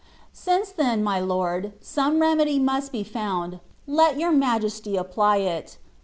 [0.33, 5.77] Since, then, my Lord, some remedy must be found, let Your Majesty apply it.